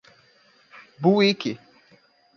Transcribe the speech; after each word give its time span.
Buíque 1.01 1.61